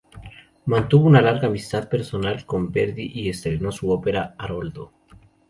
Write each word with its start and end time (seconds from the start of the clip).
Mantuvo 0.65 1.05
una 1.05 1.21
larga 1.21 1.45
amistad 1.47 1.87
personal 1.87 2.43
con 2.47 2.71
Verdi, 2.71 3.11
y 3.13 3.29
estrenó 3.29 3.71
su 3.71 3.91
ópera 3.91 4.33
Aroldo. 4.35 4.91